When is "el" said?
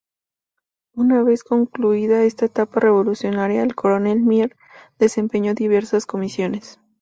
3.61-3.75